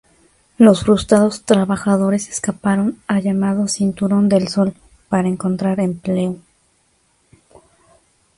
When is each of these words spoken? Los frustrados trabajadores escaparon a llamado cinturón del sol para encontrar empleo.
Los 0.57 0.81
frustrados 0.83 1.43
trabajadores 1.43 2.27
escaparon 2.27 2.97
a 3.05 3.19
llamado 3.19 3.67
cinturón 3.67 4.29
del 4.29 4.47
sol 4.47 4.73
para 5.09 5.27
encontrar 5.27 5.79
empleo. 5.79 6.37